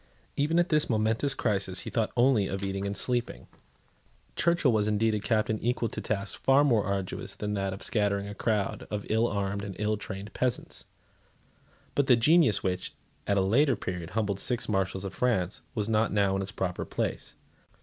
[0.35, 3.45] Even at this momentous crisis he thought only of eating and sleeping.
[4.35, 8.27] Churchill was indeed a captain equal to tasks far more arduous than that of scattering
[8.27, 10.85] a crowd of ill armed and ill trained peasants.
[11.93, 12.95] But the genius, which,
[13.27, 16.83] at a later period, humbled six Marshals of France, was not now in its proper
[16.83, 17.35] place.